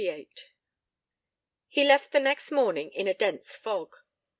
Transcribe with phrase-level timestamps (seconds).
[0.03, 0.45] LVIII
[1.67, 3.97] He left the next morning in a dense fog.